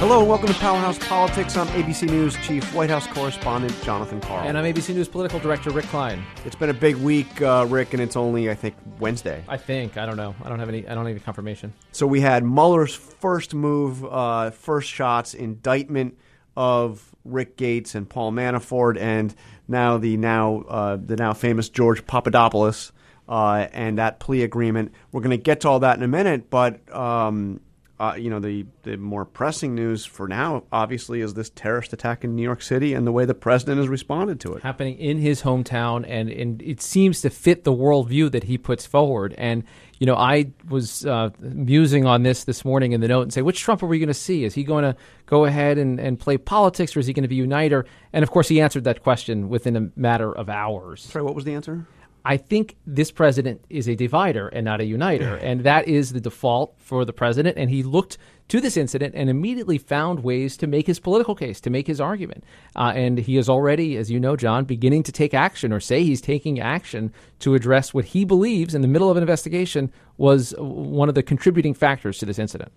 [0.00, 1.58] Hello and welcome to Powerhouse Politics.
[1.58, 4.48] I'm ABC News Chief White House Correspondent Jonathan Karl.
[4.48, 6.24] And I'm ABC News Political Director Rick Klein.
[6.46, 9.44] It's been a big week, uh, Rick, and it's only, I think, Wednesday.
[9.46, 9.98] I think.
[9.98, 10.34] I don't know.
[10.42, 10.88] I don't have any.
[10.88, 11.74] I don't have any confirmation.
[11.92, 16.16] So we had Mueller's first move, uh, first shots, indictment
[16.56, 19.34] of Rick Gates and Paul Manafort, and
[19.68, 22.92] now the now uh, the now famous George Papadopoulos
[23.28, 24.94] uh, and that plea agreement.
[25.12, 26.90] We're going to get to all that in a minute, but.
[26.90, 27.60] Um,
[28.00, 32.24] uh, you know, the, the more pressing news for now, obviously, is this terrorist attack
[32.24, 34.62] in New York City and the way the president has responded to it.
[34.62, 38.86] Happening in his hometown, and, and it seems to fit the worldview that he puts
[38.86, 39.34] forward.
[39.36, 39.64] And,
[39.98, 43.42] you know, I was uh, musing on this this morning in the note and say,
[43.42, 44.44] which Trump are we going to see?
[44.44, 47.28] Is he going to go ahead and, and play politics, or is he going to
[47.28, 47.84] be uniter?
[48.14, 51.02] And, of course, he answered that question within a matter of hours.
[51.02, 51.86] Sorry, what was the answer?
[52.24, 55.36] I think this president is a divider and not a uniter.
[55.36, 57.56] And that is the default for the president.
[57.56, 61.60] And he looked to this incident and immediately found ways to make his political case,
[61.60, 62.42] to make his argument.
[62.74, 66.02] Uh, and he is already, as you know, John, beginning to take action or say
[66.02, 70.52] he's taking action to address what he believes in the middle of an investigation was
[70.58, 72.72] one of the contributing factors to this incident.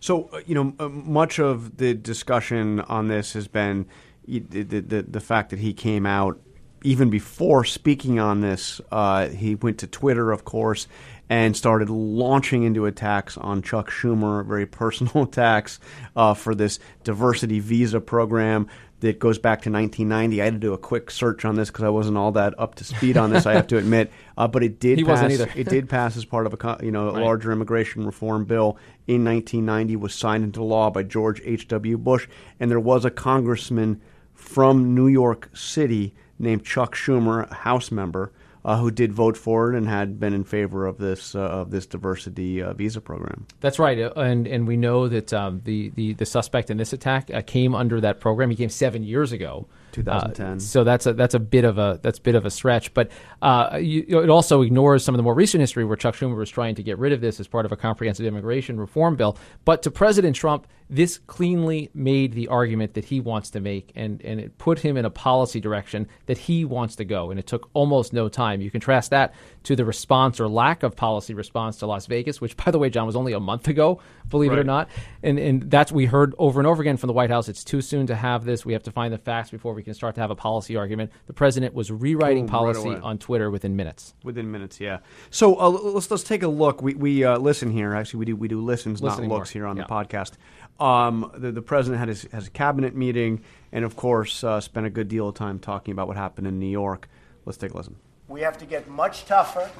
[0.00, 3.86] So, uh, you know, uh, much of the discussion on this has been
[4.26, 6.38] the, the, the fact that he came out
[6.82, 10.86] even before speaking on this, uh, he went to Twitter, of course,
[11.28, 15.80] and started launching into attacks on Chuck Schumer, very personal attacks
[16.14, 18.68] uh, for this diversity visa program
[19.00, 20.40] that goes back to 1990.
[20.40, 22.76] I had to do a quick search on this because I wasn't all that up
[22.76, 23.44] to speed on this.
[23.44, 25.30] I have to admit, uh, but it did he pass.
[25.30, 27.22] it did pass as part of a you know a right.
[27.22, 29.96] larger immigration reform bill in 1990.
[29.96, 31.68] Was signed into law by George H.
[31.68, 31.98] W.
[31.98, 32.26] Bush,
[32.58, 34.00] and there was a congressman
[34.32, 38.32] from New York City named Chuck Schumer, House member,
[38.66, 41.70] uh, who did vote for it and had been in favor of this uh, of
[41.70, 43.46] this diversity uh, visa program.
[43.60, 46.92] That's right, uh, and and we know that um, the, the the suspect in this
[46.92, 48.50] attack uh, came under that program.
[48.50, 49.68] He came seven years ago.
[49.96, 50.46] 2010.
[50.46, 52.92] Uh, so that's a that's a bit of a that's a bit of a stretch,
[52.94, 53.10] but
[53.42, 56.50] uh, you, it also ignores some of the more recent history where Chuck Schumer was
[56.50, 59.36] trying to get rid of this as part of a comprehensive immigration reform bill.
[59.64, 64.22] But to President Trump, this cleanly made the argument that he wants to make, and
[64.22, 67.46] and it put him in a policy direction that he wants to go, and it
[67.46, 68.60] took almost no time.
[68.60, 69.34] You contrast that
[69.64, 72.88] to the response or lack of policy response to Las Vegas, which, by the way,
[72.88, 74.58] John was only a month ago, believe right.
[74.58, 74.88] it or not,
[75.22, 77.48] and and that's we heard over and over again from the White House.
[77.48, 78.64] It's too soon to have this.
[78.64, 81.12] We have to find the facts before we can start to have a policy argument.
[81.26, 84.14] The president was rewriting Boom, policy right on Twitter within minutes.
[84.24, 84.98] Within minutes, yeah.
[85.30, 86.82] So uh, let's let's take a look.
[86.82, 87.94] We we uh, listen here.
[87.94, 89.60] Actually, we do we do listens, Listening not looks more.
[89.60, 89.84] here on yeah.
[89.84, 90.32] the podcast.
[90.78, 93.42] Um, the, the president had his has a cabinet meeting,
[93.72, 96.58] and of course, uh, spent a good deal of time talking about what happened in
[96.58, 97.08] New York.
[97.44, 97.96] Let's take a listen.
[98.28, 99.70] We have to get much tougher.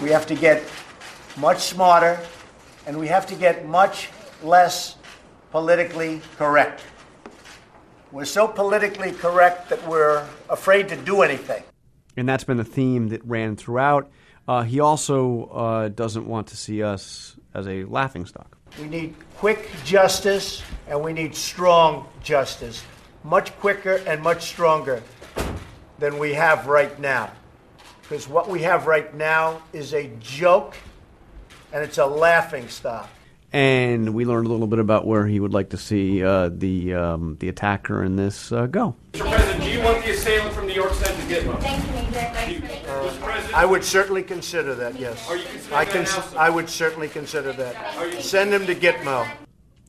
[0.00, 0.62] We have to get
[1.36, 2.20] much smarter,
[2.86, 4.10] and we have to get much
[4.42, 4.96] less
[5.50, 6.82] politically correct.
[8.10, 11.62] We're so politically correct that we're afraid to do anything.
[12.16, 14.10] And that's been the theme that ran throughout.
[14.46, 18.56] Uh, he also uh, doesn't want to see us as a laughingstock.
[18.80, 22.82] We need quick justice and we need strong justice,
[23.24, 25.02] much quicker and much stronger
[25.98, 27.30] than we have right now.
[28.00, 30.76] Because what we have right now is a joke
[31.74, 33.10] and it's a laughingstock
[33.52, 36.94] and we learned a little bit about where he would like to see uh, the
[36.94, 38.94] um, the attacker in this uh, go.
[39.12, 39.28] Mr.
[39.28, 41.60] President, do you want the assailant from New York sent to Gitmo?
[41.60, 43.54] Thank you, Major.
[43.54, 44.98] I would certainly consider that.
[44.98, 46.04] Yes, Are you considering I can.
[46.04, 46.24] now.
[46.36, 48.22] I would certainly consider that.
[48.22, 49.28] Send him to Gitmo.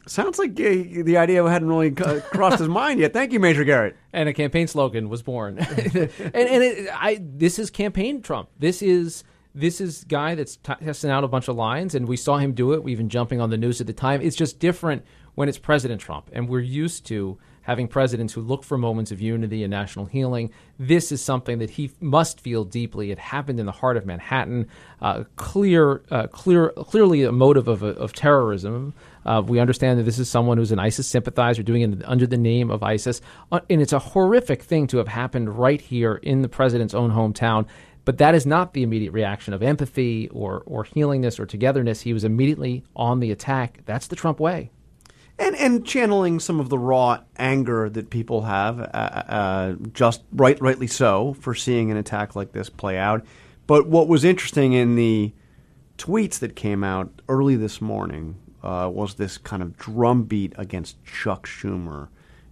[0.05, 3.13] Sounds like uh, the idea hadn't really uh, crossed his mind yet.
[3.13, 3.95] Thank you, Major Garrett.
[4.11, 5.59] And a campaign slogan was born.
[5.59, 8.49] and and it, I this is campaign Trump.
[8.57, 9.23] This is
[9.53, 12.53] this is guy that's t- testing out a bunch of lines, and we saw him
[12.53, 12.83] do it.
[12.83, 14.21] We even jumping on the news at the time.
[14.21, 15.03] It's just different
[15.35, 17.37] when it's President Trump, and we're used to
[17.69, 20.51] having presidents who look for moments of unity and national healing.
[20.79, 23.11] This is something that he must feel deeply.
[23.11, 24.67] It happened in the heart of Manhattan.
[25.01, 28.95] Uh, clear, uh, clear, clearly a motive of, of terrorism.
[29.23, 32.37] Uh, we understand that this is someone who's an ISIS sympathizer doing it under the
[32.37, 36.41] name of ISIS, uh, and it's a horrific thing to have happened right here in
[36.41, 37.67] the president's own hometown.
[38.05, 42.01] But that is not the immediate reaction of empathy or, or healingness or togetherness.
[42.01, 43.81] He was immediately on the attack.
[43.85, 44.71] That's the Trump way.
[45.37, 50.59] And, and channeling some of the raw anger that people have, uh, uh, just right,
[50.61, 53.25] rightly so, for seeing an attack like this play out.
[53.67, 55.33] But what was interesting in the
[55.97, 61.45] tweets that came out early this morning uh, was this kind of drumbeat against Chuck
[61.45, 62.07] Schumer,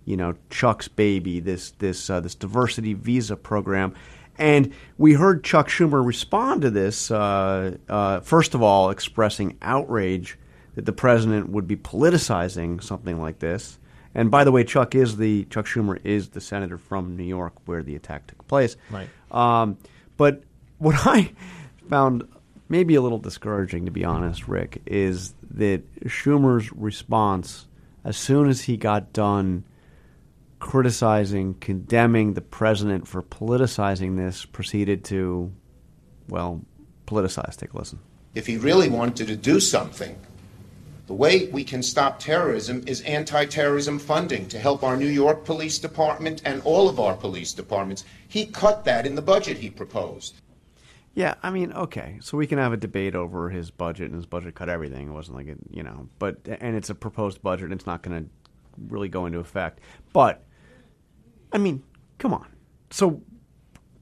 [0.06, 3.94] you know, Chuck's baby, this this uh, this diversity visa program,
[4.38, 7.12] and we heard Chuck Schumer respond to this.
[7.12, 10.38] Uh, uh, first of all, expressing outrage
[10.76, 13.80] that the president would be politicizing something like this.
[14.14, 17.54] And by the way, Chuck is the Chuck Schumer is the senator from New York
[17.66, 18.78] where the attack took place.
[18.90, 19.10] Right.
[19.32, 19.78] Um,
[20.18, 20.44] but
[20.78, 21.32] what I
[21.90, 22.28] found
[22.70, 27.68] maybe a little discouraging, to be honest, Rick, is that Schumer's response
[28.04, 29.64] as soon as he got done
[30.60, 35.52] criticizing, condemning the president for politicizing this, proceeded to,
[36.30, 36.62] well,
[37.06, 37.56] politicize.
[37.56, 38.00] Take a listen.
[38.36, 40.16] If he really wanted to do something,
[41.08, 45.46] the way we can stop terrorism is anti terrorism funding to help our New York
[45.46, 48.04] Police Department and all of our police departments.
[48.28, 50.36] He cut that in the budget he proposed.
[51.14, 54.28] Yeah, I mean, okay, so we can have a debate over his budget, and his
[54.28, 55.08] budget cut everything.
[55.08, 58.04] It wasn't like it, you know, but and it's a proposed budget, and it's not
[58.04, 58.30] going to
[58.90, 59.80] really go into effect.
[60.14, 60.44] But
[61.52, 61.84] I mean,
[62.18, 62.48] come on.
[62.90, 63.22] So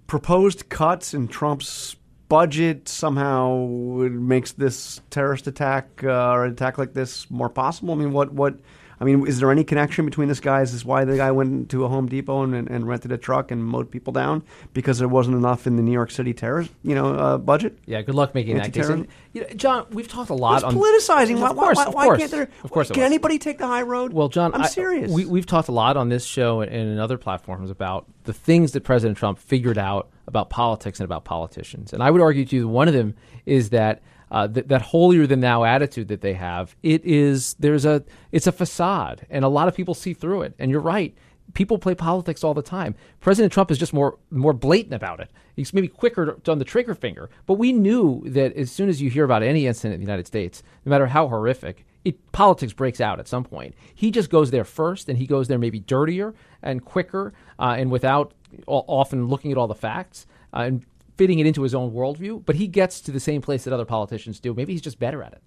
[0.07, 1.95] proposed cuts in Trump's
[2.27, 7.93] budget somehow makes this terrorist attack uh, or an attack like this more possible.
[7.93, 8.59] I mean, what what
[9.05, 10.61] I mean, is there any connection between this guy?
[10.61, 13.19] Is this why the guy went to a Home Depot and, and, and rented a
[13.19, 14.41] truck and mowed people down
[14.73, 17.77] because there wasn't enough in the New York City terror, you know, uh, budget?
[17.85, 18.89] Yeah, good luck making that case.
[18.89, 21.39] And, you know, John, we've talked a lot It's on politicizing.
[21.39, 22.17] Why, course, why, why course.
[22.17, 22.49] can't there?
[22.63, 24.11] Of course can anybody take the high road?
[24.11, 25.11] Well, John, I'm I- serious.
[25.11, 28.71] we, we've talked a lot on this show and in other platforms about the things
[28.71, 31.93] that President Trump figured out about politics and about politicians.
[31.93, 33.13] And I would argue to you, one of them
[33.45, 36.75] is that uh, th- that holier than thou attitude that they have.
[36.83, 40.53] It is there's a it's a facade, and a lot of people see through it.
[40.59, 41.15] And you're right.
[41.53, 42.95] People play politics all the time.
[43.19, 45.29] President Trump is just more more blatant about it.
[45.55, 47.29] He's maybe quicker on the trigger finger.
[47.45, 50.27] But we knew that as soon as you hear about any incident in the United
[50.27, 53.73] States, no matter how horrific, it, politics breaks out at some point.
[53.93, 57.89] He just goes there first, and he goes there maybe dirtier and quicker, uh, and
[57.89, 58.33] without
[58.67, 60.85] often looking at all the facts uh, and
[61.17, 62.43] fitting it into his own worldview.
[62.45, 64.53] But he gets to the same place that other politicians do.
[64.53, 65.41] Maybe he's just better at it.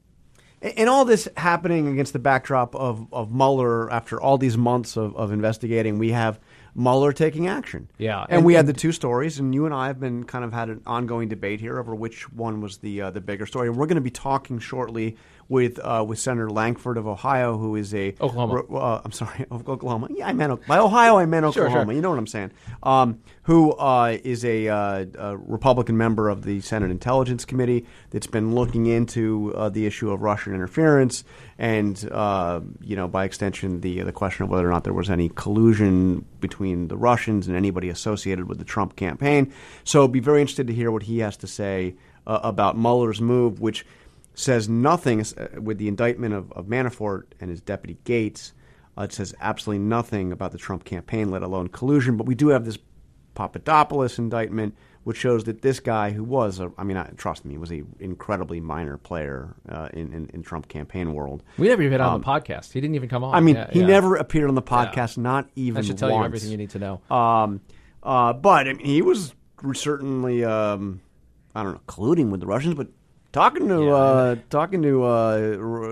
[0.60, 5.14] And all this happening against the backdrop of, of Mueller after all these months of,
[5.16, 6.40] of investigating, we have
[6.74, 7.88] Mueller taking action.
[7.96, 10.44] Yeah, And, and- we had the two stories, and you and I have been kind
[10.44, 13.68] of had an ongoing debate here over which one was the uh, the bigger story.
[13.68, 15.16] And we're going to be talking shortly
[15.48, 18.62] with uh, with Senator Lankford of Ohio, who is a Oklahoma.
[18.74, 20.08] uh, I'm sorry, of Oklahoma.
[20.10, 21.18] Yeah, I meant by Ohio.
[21.18, 21.86] I meant Oklahoma.
[21.86, 21.92] sure.
[21.94, 22.52] You know what I'm saying?
[22.82, 28.26] Um, who uh, is a, uh, a Republican member of the Senate Intelligence Committee that's
[28.26, 31.24] been looking into uh, the issue of Russian interference
[31.56, 35.08] and, uh, you know, by extension, the the question of whether or not there was
[35.08, 39.52] any collusion between the Russians and anybody associated with the Trump campaign.
[39.82, 41.94] So, be very interested to hear what he has to say
[42.26, 43.86] about Mueller's move, which
[44.38, 48.52] says nothing uh, with the indictment of, of Manafort and his deputy Gates.
[48.96, 52.16] Uh, it says absolutely nothing about the Trump campaign, let alone collusion.
[52.16, 52.78] But we do have this
[53.34, 57.56] Papadopoulos indictment, which shows that this guy, who was, a, I mean, I, trust me,
[57.58, 61.42] was a incredibly minor player uh, in, in in Trump campaign world.
[61.56, 62.72] We never even had him on the podcast.
[62.72, 63.30] He didn't even come on.
[63.30, 63.86] Um, I mean, Yeah, he yeah.
[63.86, 66.78] never appeared on the podcast, not even That should tell you everything you need to
[66.78, 67.00] know.
[67.10, 67.60] Um,
[68.02, 69.34] uh, but I mean, he was
[69.74, 71.00] certainly, um,
[71.54, 72.88] I don't know, colluding with the Russians, but
[73.32, 75.36] talking to Yeah, uh, talking to uh,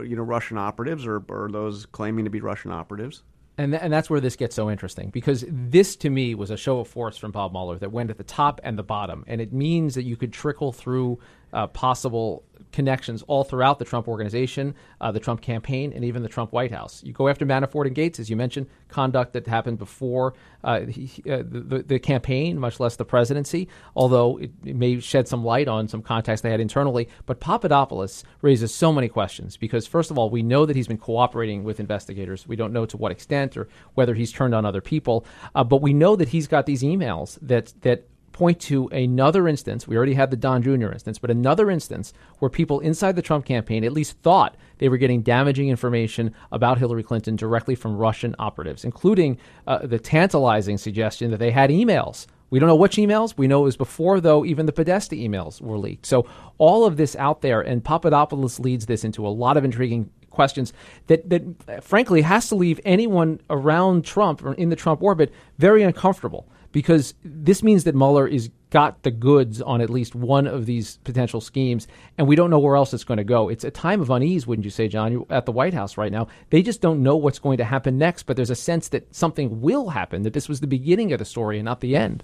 [0.06, 3.23] you know Russian operatives or, or those claiming to be Russian operatives.
[3.59, 6.59] And, th- and that's where this gets so interesting because this to me was a
[6.59, 9.25] show of force from Bob Mueller that went at the top and the bottom.
[9.27, 11.19] And it means that you could trickle through
[11.56, 16.29] uh, possible connections all throughout the Trump organization, uh, the Trump campaign, and even the
[16.29, 17.03] Trump White House.
[17.03, 21.22] You go after Manafort and Gates, as you mentioned, conduct that happened before uh, he,
[21.31, 25.69] uh, the, the, campaign, much less the presidency, although it, it may shed some light
[25.69, 27.08] on some contacts they had internally.
[27.25, 30.98] But Papadopoulos raises so many questions because, first of all, we know that he's been
[30.98, 32.46] cooperating with investigators.
[32.46, 35.81] We don't know to what extent or whether he's turned on other people, uh, but
[35.81, 39.88] we know that he's got these emails that that point to another instance.
[39.88, 40.93] We already had the Don Jr.
[40.93, 44.98] instance, but another instance where people inside the Trump campaign at least thought they were
[44.98, 51.31] getting damaging information about Hillary Clinton directly from Russian operatives, including uh, the tantalizing suggestion
[51.31, 52.26] that they had emails.
[52.50, 53.38] We don't know which emails.
[53.38, 56.05] We know it was before, though, even the Podesta emails were leaked.
[56.05, 56.28] So
[56.58, 60.74] all of this out there, and Papadopoulos leads this into a lot of intriguing questions
[61.06, 65.32] that, that uh, frankly has to leave anyone around Trump or in the Trump orbit
[65.56, 66.46] very uncomfortable
[66.77, 70.99] because this means that Mueller is got the goods on at least one of these
[71.05, 73.49] potential schemes, and we don't know where else it's going to go.
[73.49, 75.11] It's a time of unease, wouldn't you say, John?
[75.11, 76.29] You're at the White House right now.
[76.51, 79.63] They just don't know what's going to happen next, but there's a sense that something
[79.63, 82.23] will happen, that this was the beginning of the story and not the end.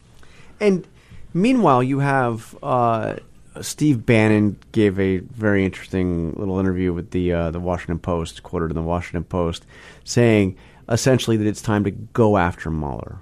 [0.60, 0.86] And
[1.32, 3.16] meanwhile, you have uh,
[3.62, 8.68] Steve Bannon gave a very interesting little interview with the uh, the Washington Post, quoted
[8.68, 9.64] in the Washington Post,
[10.04, 10.58] saying
[10.90, 13.16] essentially that it's time to go after Mueller.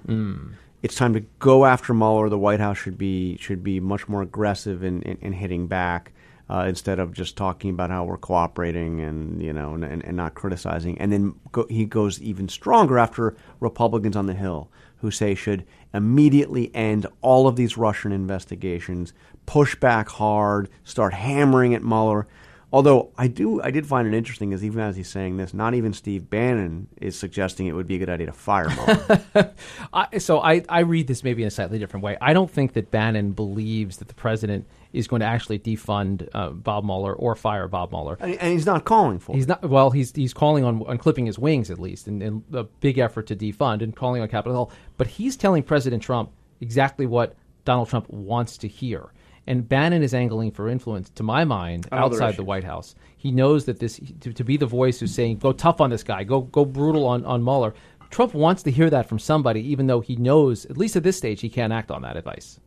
[0.81, 2.29] It's time to go after Mueller.
[2.29, 6.11] The White House should be should be much more aggressive in, in, in hitting back.
[6.51, 10.33] uh, instead of just talking about how we're cooperating and you know and, and, not
[10.35, 10.97] criticizing.
[10.99, 15.65] And then go, he goes even stronger after Republicans on the Hill who say should
[15.93, 19.13] immediately end all of these Russian investigations,
[19.45, 22.27] push back hard, start hammering at Mueller.
[22.73, 25.73] Although I do, I did find it interesting, is even as he's saying this, not
[25.73, 29.53] even Steve Bannon is suggesting it would be a good idea to fire Mueller.
[29.93, 32.17] I, so I, I read this maybe in a slightly different way.
[32.21, 36.49] I don't think that Bannon believes that the president is going to actually defund uh,
[36.51, 38.15] Bob Mueller or fire Bob Mueller.
[38.21, 39.49] and, and he's not calling for He's it.
[39.49, 39.89] not well.
[39.91, 43.27] He's he's calling on on clipping his wings at least, and, and a big effort
[43.27, 44.71] to defund and calling on Capitol Hill.
[44.97, 47.35] But he's telling President Trump exactly what
[47.65, 49.11] Donald Trump wants to hear.
[49.47, 52.43] And Bannon is angling for influence, to my mind, On other outside the.
[52.43, 52.95] White House.
[53.17, 56.03] He knows that this to, to be the voice who's saying, "Go tough on this
[56.03, 56.23] guy.
[56.23, 57.73] Go go brutal on on Mueller."
[58.11, 61.17] Trump wants to hear that from somebody, even though he knows, at least at this
[61.17, 62.59] stage, he can't act on that advice.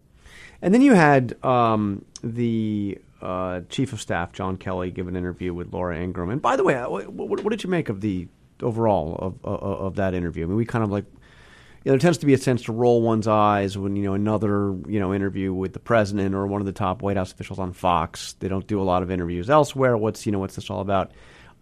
[0.63, 5.53] And then you had um, the uh, chief of staff, John Kelly, give an interview
[5.53, 6.31] with Laura Ingraham.
[6.31, 8.27] And by the way, what, what, what did you make of the
[8.63, 10.45] overall of, of, of that interview?
[10.45, 11.05] I mean, we kind of like,
[11.85, 14.15] you know, there tends to be a sense to roll one's eyes when you know
[14.15, 17.59] another you know interview with the president or one of the top White House officials
[17.59, 18.35] on Fox.
[18.41, 19.97] They don't do a lot of interviews elsewhere.
[19.97, 21.13] What's you know what's this all about?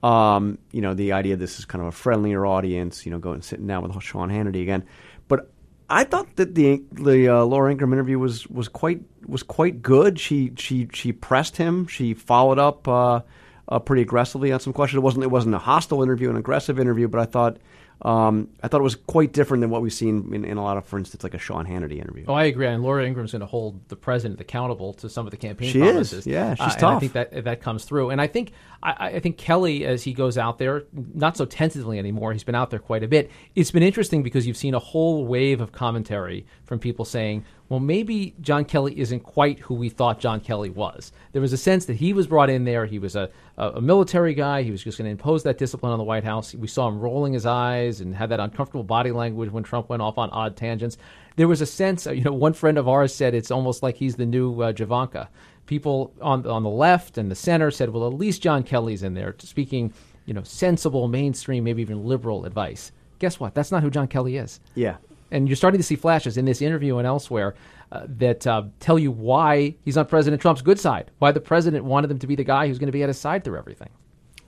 [0.05, 3.05] Um, you know, the idea this is kind of a friendlier audience.
[3.05, 4.85] You know, going sitting down with Sean Hannity again,
[5.26, 5.50] but
[5.91, 10.21] I thought that the the uh, Laura Ingraham interview was was quite was quite good.
[10.21, 11.88] She she she pressed him.
[11.88, 13.23] She followed up uh,
[13.69, 14.99] uh, pretty aggressively on some questions.
[14.99, 17.57] It wasn't it wasn't a hostile interview, an aggressive interview, but I thought
[18.03, 20.77] um, I thought it was quite different than what we've seen in, in a lot
[20.77, 22.25] of, for instance, like a Sean Hannity interview.
[22.27, 22.67] Oh, I agree.
[22.67, 25.81] And Laura Ingraham's going to hold the president accountable to some of the campaign She
[25.81, 25.91] is.
[25.91, 26.27] promises.
[26.27, 28.11] Yeah, she's Uh, and I think that that comes through.
[28.11, 31.99] And I think I, I think Kelly, as he goes out there, not so tentatively
[31.99, 32.33] anymore.
[32.33, 33.31] He's been out there quite a bit.
[33.55, 37.81] It's been interesting because you've seen a whole wave of commentary from people saying, "Well,
[37.81, 41.87] maybe John Kelly isn't quite who we thought John Kelly was." There was a sense
[41.87, 42.87] that he was brought in there.
[42.87, 44.62] He was a a, a military guy.
[44.62, 46.55] He was just going to impose that discipline on the White House.
[46.55, 50.02] We saw him rolling his eyes and had that uncomfortable body language when Trump went
[50.02, 50.97] off on odd tangents
[51.37, 54.17] there was a sense, you know, one friend of ours said it's almost like he's
[54.17, 55.29] the new uh, Javanka.
[55.67, 59.14] People on on the left and the center said, well, at least John Kelly's in
[59.14, 59.93] there speaking,
[60.26, 62.93] you know, sensible, mainstream, maybe even liberal advice.
[63.19, 63.55] Guess what?
[63.55, 64.61] That's not who John Kelly is.
[64.75, 64.97] Yeah.
[65.33, 67.55] And you're starting to see flashes in this interview and elsewhere
[67.91, 71.85] uh, that uh, tell you why he's on President Trump's good side, why the president
[71.85, 73.89] wanted him to be the guy who's going to be at his side through everything.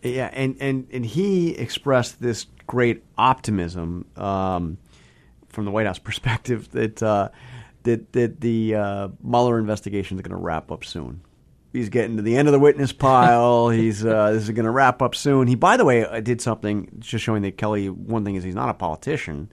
[0.02, 4.78] Yeah, and, and, and he expressed this great optimism um,
[5.48, 7.30] from the White House perspective that uh,
[7.84, 11.22] that that the uh, Mueller investigation is going to wrap up soon.
[11.72, 13.70] He's getting to the end of the witness pile.
[13.70, 15.48] He's uh, this is going to wrap up soon.
[15.48, 17.88] He, by the way, uh, did something just showing that Kelly.
[17.88, 19.50] One thing is he's not a politician.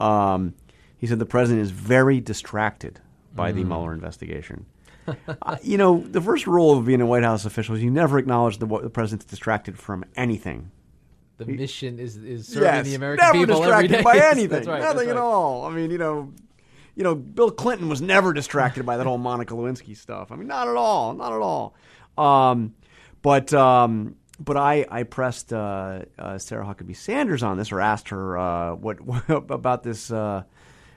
[0.00, 0.54] Um,
[0.98, 3.00] he said the president is very distracted
[3.34, 4.66] by the Mueller investigation.
[5.42, 8.18] Uh, you know, the first rule of being a White House official is you never
[8.18, 10.70] acknowledge that the, the president's distracted from anything.
[11.38, 14.02] The mission is, is serving the American never people every distracted day.
[14.02, 15.64] by anything, that's right, nothing that's at all.
[15.64, 16.32] I mean, you know,
[16.94, 20.32] you know, Bill Clinton was never distracted by that whole Monica Lewinsky stuff.
[20.32, 21.74] I mean, not at all, not at all.
[22.16, 22.74] Um,
[23.20, 28.08] but um, but I I pressed uh, uh, Sarah Huckabee Sanders on this, or asked
[28.10, 30.42] her uh, what, about this, uh,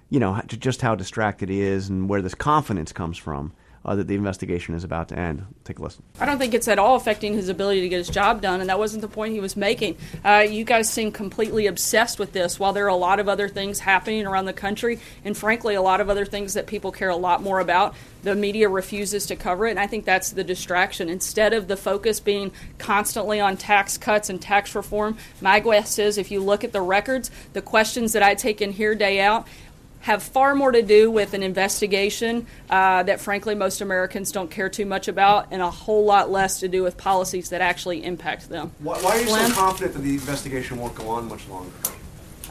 [0.10, 3.54] you know, just how distracted he is and where this confidence comes from
[3.86, 5.46] uh, that the investigation is about to end.
[5.64, 6.04] Take a listen.
[6.20, 8.70] I don't think it's at all affecting his ability to get his job done, and
[8.70, 9.98] that wasn't the point he was making.
[10.24, 13.48] Uh, you guys seem completely obsessed with this, while there are a lot of other
[13.48, 17.10] things happening around the country, and frankly, a lot of other things that people care
[17.10, 17.96] a lot more about.
[18.22, 21.08] The media refuses to cover it, and I think that's the distraction.
[21.08, 26.18] Instead of the focus being constantly on tax cuts and tax reform, my guess is
[26.18, 29.48] if you look at the records, the questions that I take in here day out,
[30.02, 34.70] have far more to do with an investigation uh, that, frankly, most Americans don't care
[34.70, 38.50] too much about, and a whole lot less to do with policies that actually impact
[38.50, 38.72] them.
[38.80, 39.50] Why, why are you Glenn?
[39.50, 41.72] so confident that the investigation won't go on much longer?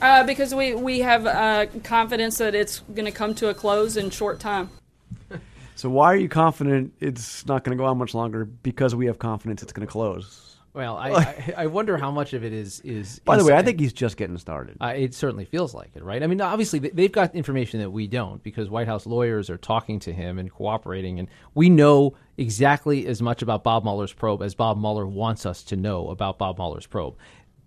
[0.00, 3.96] Uh, because we, we have uh, confidence that it's going to come to a close
[3.96, 4.70] in short time.
[5.74, 8.44] So why are you confident it's not going to go on much longer?
[8.44, 10.47] Because we have confidence it's going to close.
[10.78, 13.18] Well, I, I, I wonder how much of it is is.
[13.25, 14.76] By the way, I think he's just getting started.
[14.80, 16.23] Uh, it certainly feels like it, right?
[16.23, 19.56] I mean, obviously they- they've got information that we don't because White House lawyers are
[19.58, 24.40] talking to him and cooperating, and we know exactly as much about Bob Mueller's probe
[24.40, 27.16] as Bob Mueller wants us to know about Bob Mueller's probe.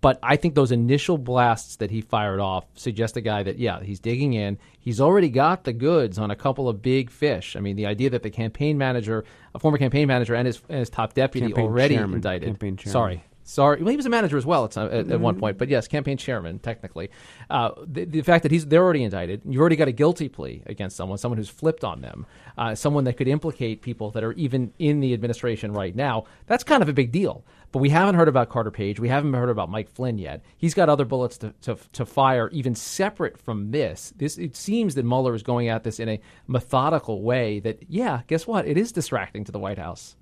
[0.02, 3.80] But I think those initial blasts that he fired off suggest a guy that, yeah,
[3.80, 4.58] he's digging in.
[4.80, 7.54] He's already got the goods on a couple of big fish.
[7.54, 10.80] I mean, the idea that the campaign manager, a former campaign manager, and his, and
[10.80, 12.48] his top deputy Campaign already chairman, indicted.
[12.90, 13.82] Sorry, sorry.
[13.82, 15.86] Well, he was a manager as well at, some, at, at one point, but yes,
[15.86, 17.10] campaign chairman technically.
[17.50, 20.62] Uh, the, the fact that he's they're already indicted, you've already got a guilty plea
[20.66, 24.32] against someone, someone who's flipped on them, uh, someone that could implicate people that are
[24.32, 26.24] even in the administration right now.
[26.46, 27.44] That's kind of a big deal.
[27.72, 29.00] But we haven't heard about Carter Page.
[29.00, 30.44] We haven't heard about Mike Flynn yet.
[30.58, 34.12] He's got other bullets to, to, to fire, even separate from this.
[34.16, 37.60] This it seems that Mueller is going at this in a methodical way.
[37.60, 38.66] That yeah, guess what?
[38.66, 40.16] It is distracting to the White House.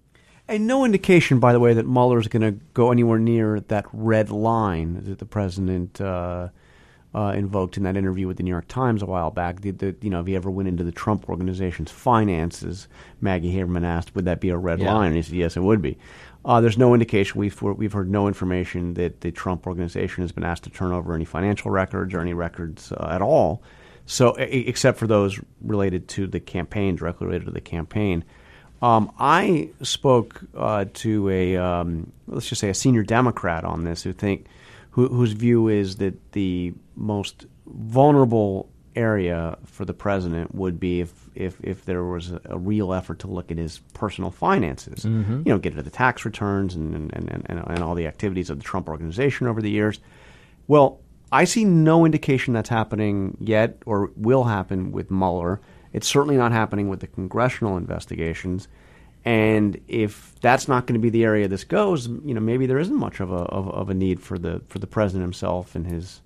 [0.51, 3.87] And no indication, by the way, that Mueller is going to go anywhere near that
[3.93, 6.49] red line that the president uh,
[7.15, 9.61] uh, invoked in that interview with the New York Times a while back.
[9.61, 12.89] The, the, you know, if he ever went into the Trump organization's finances,
[13.21, 14.93] Maggie Haberman asked, "Would that be a red Yeah.
[14.93, 15.97] line?" And he said, "Yes, it would be."
[16.45, 17.39] Uh, there's no indication.
[17.39, 21.15] We've we've heard no information that the Trump organization has been asked to turn over
[21.15, 23.63] any financial records or any records uh, at all.
[24.05, 28.25] So, except for those related to the campaign, directly related to the campaign.
[28.83, 34.03] Um, I spoke uh, to a um, let's just say a senior Democrat on this
[34.03, 34.47] who think
[34.91, 41.13] who, whose view is that the most vulnerable area for the president would be if
[41.35, 45.05] if, if there was a, a real effort to look at his personal finances,
[45.45, 48.51] you know, get into the tax returns and and, and, and and all the activities
[48.51, 50.01] of the Trump organization over the years.
[50.67, 51.01] Well,
[51.33, 55.61] I see no indication that's happening yet or will happen with Mueller.
[55.93, 58.69] It's certainly not happening with the congressional investigations.
[59.25, 62.79] And if that's not going to be the area this goes, you know, maybe there
[62.79, 65.87] isn't much of a of, of a need for the for the president himself and
[65.87, 66.23] his,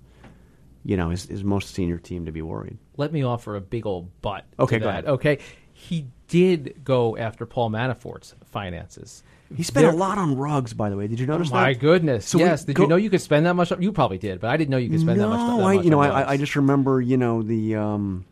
[0.85, 2.77] you know, his, his most senior team to be worried.
[2.95, 4.45] Let me offer a big old but.
[4.57, 4.91] Okay, to go that.
[4.91, 5.05] ahead.
[5.07, 5.39] Okay,
[5.73, 9.23] he did go after Paul Manafort's finances.
[9.55, 11.07] He spent a lot on rugs, by the way.
[11.07, 11.55] Did you notice that?
[11.55, 12.25] My goodness!
[12.25, 12.63] So yes.
[12.63, 13.71] Did go- you know you could spend that much?
[13.77, 15.77] You probably did, but I didn't know you could spend no, that much.
[15.77, 18.25] I, you know, I, I- I just remember, you know, the, um,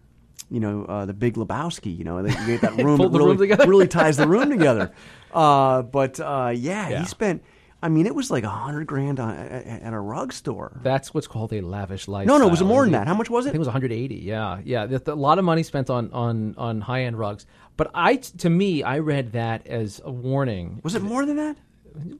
[0.54, 1.98] you know, uh, the Big Lebowski.
[1.98, 4.94] You know, that, you get that room that really, room really ties the room together.
[5.34, 7.00] Uh, but uh, yeah, Yeah.
[7.02, 7.44] he spent.
[7.82, 10.80] I mean, it was like a hundred grand on, at, a rug store.
[10.84, 12.38] That's what's called a lavish lifestyle.
[12.40, 13.08] no, no, it was more than that.
[13.08, 13.50] How much was it?
[13.50, 13.52] I it?
[13.52, 14.16] think it was 180.
[14.16, 14.88] Yeah, yeah.
[15.08, 17.46] A lot of money spent on on on high end rugs.
[17.76, 20.80] But I, to me, I read that as a warning.
[20.84, 21.58] Was it more than that?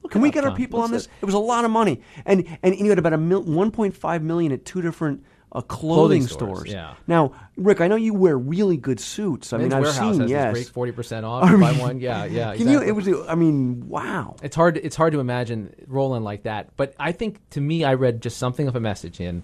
[0.02, 1.08] Look Can we get our people on this?
[1.22, 4.52] It was a lot of money, and and you had about a mil, 1.5 million
[4.52, 5.24] at two different
[5.54, 6.58] uh, clothing, Clothing stores.
[6.60, 6.96] stores, yeah.
[7.06, 9.54] Now, Rick, I know you wear really good suits.
[9.54, 10.70] I Men's mean, I've Warehouse seen has yes.
[10.70, 11.50] 40 percent off.
[11.50, 12.00] you buy one.
[12.00, 12.56] Yeah, yeah.
[12.56, 12.82] Can you?
[12.82, 13.08] It was.
[13.28, 14.36] I mean, wow.
[14.42, 14.78] It's hard.
[14.78, 16.76] It's hard to imagine rolling like that.
[16.76, 19.44] But I think to me, I read just something of a message in.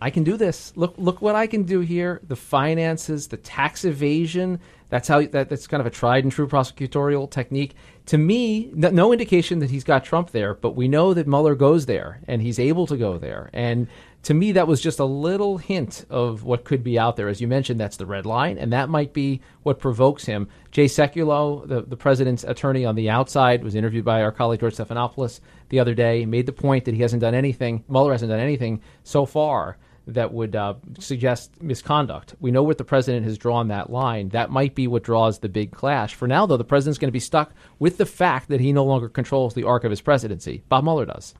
[0.00, 0.72] I can do this.
[0.76, 2.20] Look, look what I can do here.
[2.26, 4.60] The finances, the tax evasion.
[4.94, 5.26] That's how.
[5.26, 7.74] That, that's kind of a tried and true prosecutorial technique.
[8.06, 11.56] To me, no, no indication that he's got Trump there, but we know that Mueller
[11.56, 13.50] goes there and he's able to go there.
[13.52, 13.88] And
[14.22, 17.26] to me, that was just a little hint of what could be out there.
[17.26, 20.46] As you mentioned, that's the red line, and that might be what provokes him.
[20.70, 24.76] Jay Sekulow, the, the president's attorney on the outside, was interviewed by our colleague George
[24.76, 28.38] Stephanopoulos the other day, made the point that he hasn't done anything, Mueller hasn't done
[28.38, 32.34] anything so far that would uh, suggest misconduct.
[32.40, 34.30] We know what the president has drawn that line.
[34.30, 36.14] That might be what draws the big clash.
[36.14, 38.84] For now, though, the president's going to be stuck with the fact that he no
[38.84, 40.62] longer controls the arc of his presidency.
[40.68, 41.34] Bob Mueller does.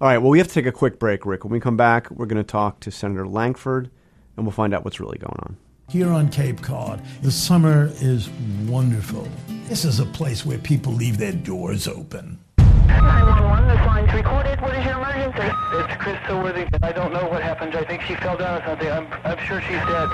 [0.00, 0.18] All right.
[0.18, 1.44] Well, we have to take a quick break, Rick.
[1.44, 3.90] When we come back, we're going to talk to Senator Lankford,
[4.36, 5.56] and we'll find out what's really going on.
[5.90, 8.30] Here on Cape Cod, the summer is
[8.66, 9.28] wonderful.
[9.68, 12.38] This is a place where people leave their doors open.
[12.86, 14.60] 911, this line's recorded.
[14.60, 15.48] What is your emergency?
[15.72, 16.78] It's Christa Worthington.
[16.82, 17.74] I don't know what happened.
[17.74, 18.90] I think she fell down or something.
[18.90, 20.08] I'm, I'm sure she's dead.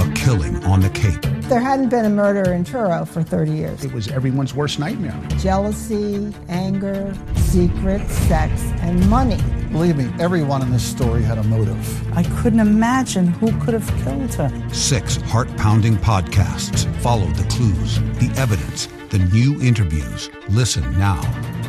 [0.00, 1.20] A killing on the Cape.
[1.48, 3.84] There hadn't been a murder in Truro for 30 years.
[3.84, 5.18] It was everyone's worst nightmare.
[5.38, 9.40] Jealousy, anger, secrets, sex, and money.
[9.72, 12.16] Believe me, everyone in this story had a motive.
[12.16, 14.50] I couldn't imagine who could have killed her.
[14.74, 20.28] Six heart pounding podcasts follow the clues, the evidence, the new interviews.
[20.50, 21.20] Listen now.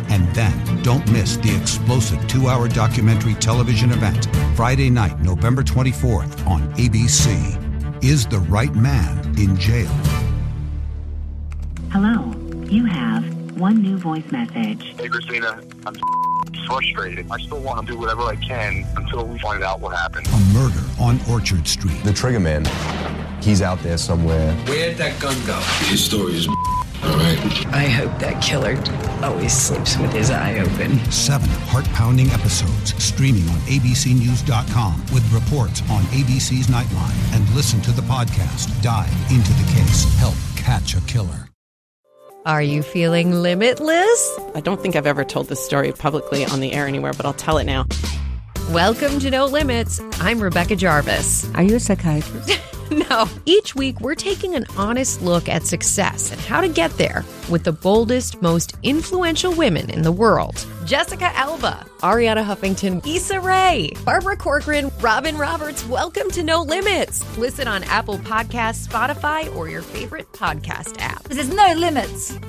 [0.09, 6.47] And then don't miss the explosive two hour documentary television event, Friday night, November 24th
[6.47, 8.03] on ABC.
[8.03, 9.91] Is the right man in jail?
[11.91, 12.33] Hello,
[12.65, 13.23] you have
[13.59, 14.95] one new voice message.
[14.97, 15.95] Hey, Christina, I'm
[16.65, 17.29] frustrated.
[17.29, 20.27] I still want to do whatever I can until we find out what happened.
[20.27, 22.01] A murder on Orchard Street.
[22.03, 22.65] The trigger man,
[23.41, 24.53] he's out there somewhere.
[24.65, 25.59] Where'd that gun go?
[25.87, 26.47] His story is
[27.03, 27.65] all right.
[27.73, 28.75] I hope that killer
[29.25, 30.99] always sleeps with his eye open.
[31.11, 37.35] Seven heart pounding episodes streaming on abcnews.com with reports on ABC's Nightline.
[37.35, 38.81] And listen to the podcast.
[38.81, 40.03] Dive into the case.
[40.17, 41.47] Help catch a killer.
[42.45, 44.39] Are you feeling limitless?
[44.55, 47.33] I don't think I've ever told this story publicly on the air anywhere, but I'll
[47.33, 47.85] tell it now.
[48.71, 49.99] Welcome to No Limits.
[50.19, 51.49] I'm Rebecca Jarvis.
[51.55, 52.59] Are you a psychiatrist?
[53.09, 57.23] No, each week we're taking an honest look at success and how to get there
[57.47, 60.65] with the boldest, most influential women in the world.
[60.85, 65.85] Jessica Alba, Arianna Huffington, Issa Rae, Barbara Corcoran, Robin Roberts.
[65.85, 67.37] Welcome to No Limits.
[67.37, 71.23] Listen on Apple Podcasts, Spotify, or your favorite podcast app.
[71.25, 72.39] There's no limits.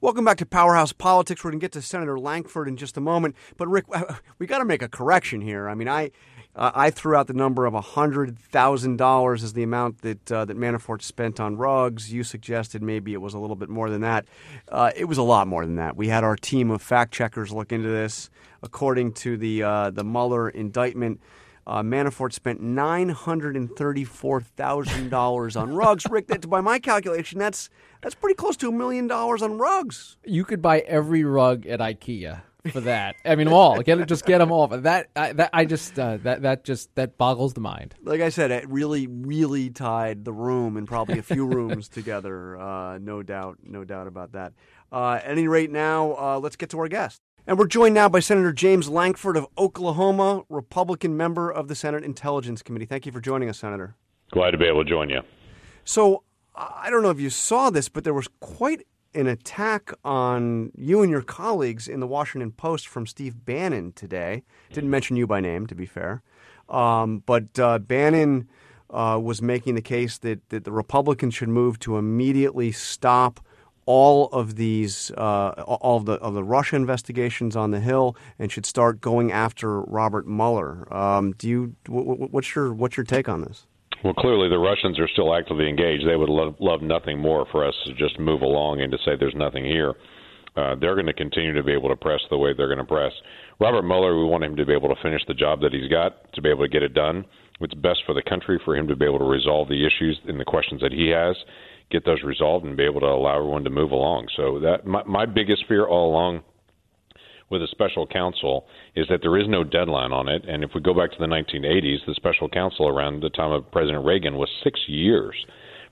[0.00, 1.44] Welcome back to Powerhouse Politics.
[1.44, 3.36] We're going to get to Senator Lankford in just a moment.
[3.56, 3.86] But, Rick,
[4.38, 5.68] we got to make a correction here.
[5.68, 6.10] I mean, I.
[6.56, 10.44] Uh, I threw out the number of hundred thousand dollars as the amount that uh,
[10.46, 12.12] that Manafort spent on rugs.
[12.12, 14.24] You suggested maybe it was a little bit more than that.
[14.68, 15.96] Uh, it was a lot more than that.
[15.96, 18.30] We had our team of fact checkers look into this.
[18.62, 21.20] According to the uh, the Mueller indictment,
[21.66, 26.06] uh, Manafort spent nine hundred and thirty four thousand dollars on rugs.
[26.08, 27.68] Rick, that, by my calculation, that's
[28.00, 30.16] that's pretty close to a million dollars on rugs.
[30.24, 32.40] You could buy every rug at IKEA
[32.70, 33.16] for that.
[33.24, 33.80] I mean, them all.
[33.82, 34.66] Get it, just get them all.
[34.66, 37.94] But that, I, that, I just uh, that that just that boggles the mind.
[38.02, 42.58] Like I said, it really, really tied the room and probably a few rooms together.
[42.58, 44.52] Uh, no doubt, no doubt about that.
[44.92, 47.20] Uh, at any rate, now uh, let's get to our guest.
[47.46, 52.02] And we're joined now by Senator James Lankford of Oklahoma, Republican member of the Senate
[52.02, 52.86] Intelligence Committee.
[52.86, 53.94] Thank you for joining us, Senator.
[54.32, 55.20] Glad to be able to join you.
[55.84, 56.24] So,
[56.56, 58.84] I don't know if you saw this, but there was quite
[59.16, 64.44] an attack on you and your colleagues in the Washington Post from Steve Bannon today.
[64.72, 66.22] Didn't mention you by name, to be fair.
[66.68, 68.48] Um, but uh, Bannon
[68.90, 73.40] uh, was making the case that, that the Republicans should move to immediately stop
[73.86, 78.50] all of these, uh, all of the, of the Russia investigations on the Hill, and
[78.50, 80.92] should start going after Robert Mueller.
[80.92, 81.76] Um, do you?
[81.86, 83.66] What's your what's your take on this?
[84.04, 86.06] Well, clearly the Russians are still actively engaged.
[86.06, 89.12] They would love, love nothing more for us to just move along and to say
[89.18, 89.94] there's nothing here.
[90.56, 92.84] Uh, they're going to continue to be able to press the way they're going to
[92.84, 93.12] press.
[93.60, 96.32] Robert Mueller, we want him to be able to finish the job that he's got,
[96.32, 97.24] to be able to get it done.
[97.60, 100.38] It's best for the country for him to be able to resolve the issues and
[100.38, 101.36] the questions that he has,
[101.90, 104.28] get those resolved, and be able to allow everyone to move along.
[104.36, 106.42] So that my, my biggest fear all along
[107.48, 110.44] with a special counsel is that there is no deadline on it.
[110.48, 113.70] And if we go back to the 1980s, the special counsel around the time of
[113.70, 115.34] President Reagan was six years.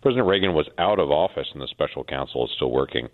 [0.03, 3.09] President Reagan was out of office, and the special counsel is still working.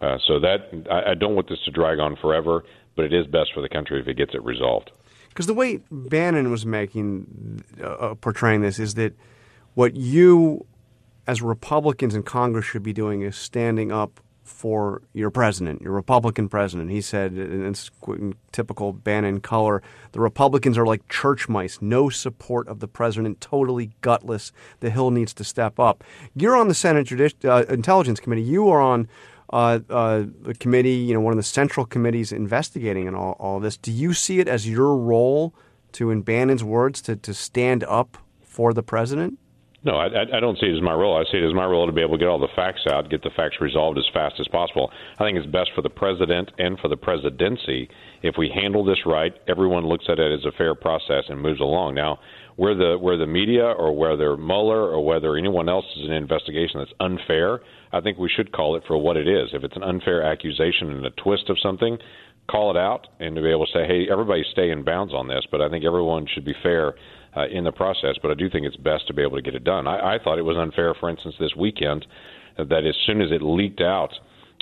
[0.00, 2.64] Uh, so that I, I don't want this to drag on forever,
[2.96, 4.90] but it is best for the country if it gets it resolved.
[5.28, 9.14] Because the way Bannon was making uh, portraying this is that
[9.74, 10.66] what you,
[11.26, 14.20] as Republicans in Congress, should be doing is standing up
[14.52, 16.90] for your president, your Republican president.
[16.90, 17.74] He said, in
[18.52, 23.90] typical Bannon color, the Republicans are like church mice, no support of the president, totally
[24.02, 24.52] gutless.
[24.80, 26.04] The Hill needs to step up.
[26.36, 27.10] You're on the Senate
[27.44, 28.42] uh, Intelligence Committee.
[28.42, 29.08] You are on
[29.52, 33.58] uh, uh, the committee, you know, one of the central committees investigating and all, all
[33.58, 33.76] this.
[33.76, 35.54] Do you see it as your role
[35.92, 39.38] to, in Bannon's words, to, to stand up for the president?
[39.84, 41.16] No, I, I don't see it as my role.
[41.16, 43.10] I see it as my role to be able to get all the facts out,
[43.10, 44.92] get the facts resolved as fast as possible.
[45.18, 47.88] I think it's best for the president and for the presidency
[48.22, 49.32] if we handle this right.
[49.48, 51.96] Everyone looks at it as a fair process and moves along.
[51.96, 52.20] Now,
[52.54, 56.78] where the where the media or whether Mueller or whether anyone else is an investigation
[56.78, 57.60] that's unfair,
[57.92, 59.48] I think we should call it for what it is.
[59.52, 61.98] If it's an unfair accusation and a twist of something,
[62.50, 65.28] call it out and to be able to say, hey, everybody stay in bounds on
[65.28, 65.44] this.
[65.50, 66.94] But I think everyone should be fair
[67.36, 68.16] uh, in the process.
[68.20, 69.86] But I do think it's best to be able to get it done.
[69.86, 72.06] I, I thought it was unfair, for instance, this weekend,
[72.56, 74.12] that as soon as it leaked out.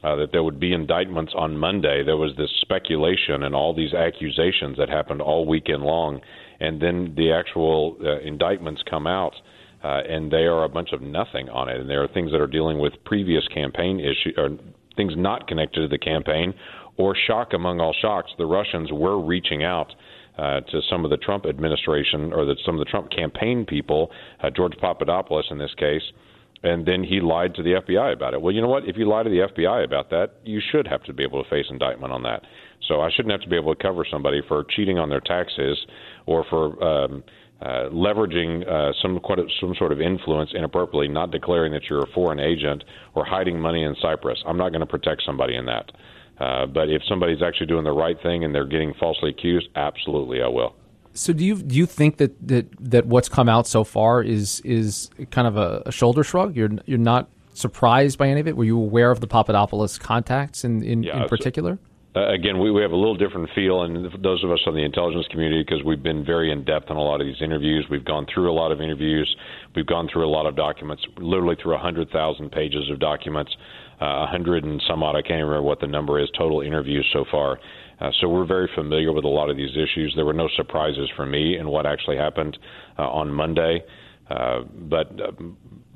[0.03, 2.03] Uh, that there would be indictments on Monday.
[2.03, 6.23] There was this speculation and all these accusations that happened all weekend long,
[6.59, 9.35] and then the actual uh, indictments come out,
[9.85, 11.81] uh, and they are a bunch of nothing on it.
[11.81, 14.57] And there are things that are dealing with previous campaign issues, or
[14.97, 16.55] things not connected to the campaign,
[17.01, 19.95] or shock among all shocks, the Russians were reaching out
[20.39, 24.11] uh, to some of the Trump administration or that some of the Trump campaign people,
[24.43, 26.03] uh, George Papadopoulos in this case,
[26.63, 28.43] and then he lied to the FBI about it.
[28.43, 28.87] Well, you know what?
[28.87, 31.49] If you lie to the FBI about that, you should have to be able to
[31.49, 32.43] face indictment on that.
[32.87, 35.79] So I shouldn't have to be able to cover somebody for cheating on their taxes
[36.27, 37.25] or for um,
[37.63, 39.19] uh, leveraging uh, some
[39.61, 42.85] some sort of influence inappropriately, not declaring that you're a foreign agent
[43.15, 44.39] or hiding money in Cyprus.
[44.47, 45.91] I'm not going to protect somebody in that.
[46.40, 50.40] Uh, but if somebody's actually doing the right thing and they're getting falsely accused, absolutely,
[50.42, 50.74] I will.
[51.12, 54.61] So do you do you think that, that, that what's come out so far is
[54.64, 56.57] is kind of a, a, shoulder shrug?
[56.57, 58.57] You're you're not surprised by any of it.
[58.57, 61.79] Were you aware of the Papadopoulos contacts in in, yeah, in particular?
[62.16, 64.83] Uh, again, we, we have a little different feel, and those of us on the
[64.83, 67.87] intelligence community, because we've been very in depth on a lot of these interviews.
[67.88, 69.37] We've gone through a lot of interviews.
[69.76, 73.55] We've gone through a lot of documents, literally through 100,000 pages of documents
[74.01, 75.17] uh, 100 and some odd.
[75.17, 77.59] I can't remember what the number is total interviews so far.
[78.01, 80.13] Uh, so we're very familiar with a lot of these issues.
[80.17, 82.57] There were no surprises for me in what actually happened
[82.99, 83.83] uh, on Monday.
[84.31, 85.33] Uh, but uh,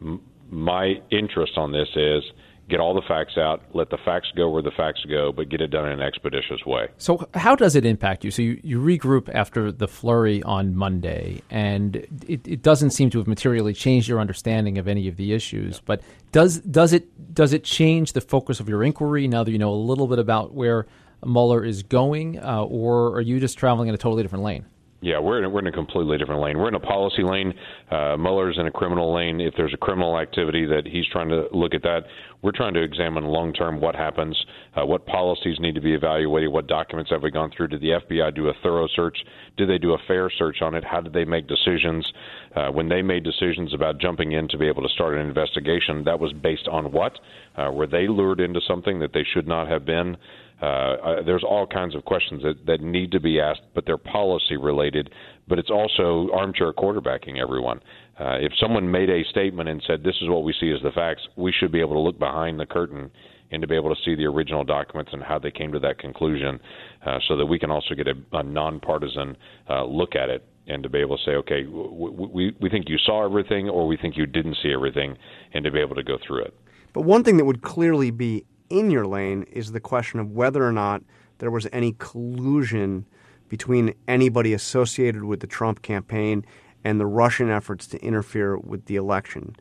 [0.02, 2.22] m- my interest on this is
[2.68, 5.60] get all the facts out, let the facts go where the facts go, but get
[5.60, 6.88] it done in an expeditious way.
[6.98, 8.30] So, how does it impact you?
[8.30, 11.96] So, you, you regroup after the flurry on Monday, and
[12.26, 15.80] it, it doesn't seem to have materially changed your understanding of any of the issues.
[15.80, 19.58] But does does it does it change the focus of your inquiry now that you
[19.58, 20.86] know a little bit about where
[21.24, 24.66] Mueller is going, uh, or are you just traveling in a totally different lane?
[25.04, 26.56] Yeah, we're in, we're in a completely different lane.
[26.56, 27.52] We're in a policy lane.
[27.90, 29.38] Uh, Mueller's in a criminal lane.
[29.38, 32.04] If there's a criminal activity that he's trying to look at that,
[32.40, 34.34] we're trying to examine long term what happens,
[34.74, 37.68] uh, what policies need to be evaluated, what documents have we gone through.
[37.68, 39.18] Did the FBI do a thorough search?
[39.58, 40.84] Did they do a fair search on it?
[40.84, 42.10] How did they make decisions?
[42.56, 46.04] Uh, when they made decisions about jumping in to be able to start an investigation,
[46.04, 47.18] that was based on what?
[47.56, 50.16] Uh, were they lured into something that they should not have been?
[50.64, 53.98] Uh, uh, there's all kinds of questions that, that need to be asked, but they're
[53.98, 55.10] policy related.
[55.46, 57.80] But it's also armchair quarterbacking everyone.
[58.18, 60.90] Uh, if someone made a statement and said, This is what we see as the
[60.92, 63.10] facts, we should be able to look behind the curtain
[63.50, 65.98] and to be able to see the original documents and how they came to that
[65.98, 66.58] conclusion
[67.04, 69.36] uh, so that we can also get a, a nonpartisan
[69.68, 72.96] uh, look at it and to be able to say, okay, we, we think you
[73.04, 75.14] saw everything or we think you didn't see everything,
[75.52, 76.54] and to be able to go through it.
[76.94, 80.66] But one thing that would clearly be in your lane is the question of whether
[80.66, 81.02] or not
[81.38, 83.06] there was any collusion
[83.48, 86.44] between anybody associated with the Trump campaign
[86.82, 89.54] and the Russian efforts to interfere with the election.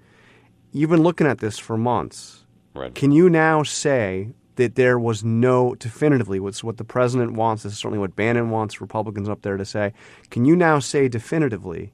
[0.72, 2.46] You've been looking at this for months.
[2.74, 2.94] Right.
[2.96, 7.74] Can you now say that there was no definitively what's what the president wants this
[7.74, 9.94] is certainly what Bannon wants Republicans up there to say.
[10.30, 11.92] Can you now say definitively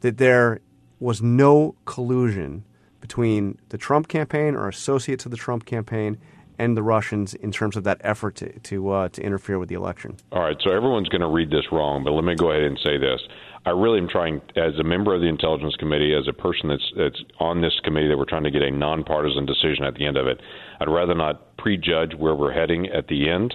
[0.00, 0.60] that there
[1.00, 2.64] was no collusion
[3.00, 6.18] between the Trump campaign or associates of the Trump campaign
[6.58, 9.74] and the Russians in terms of that effort to to, uh, to interfere with the
[9.74, 10.16] election.
[10.32, 12.78] All right, so everyone's going to read this wrong, but let me go ahead and
[12.82, 13.20] say this.
[13.64, 16.92] I really am trying, as a member of the Intelligence Committee, as a person that's
[16.96, 20.16] that's on this committee, that we're trying to get a nonpartisan decision at the end
[20.16, 20.40] of it.
[20.80, 23.54] I'd rather not prejudge where we're heading at the end,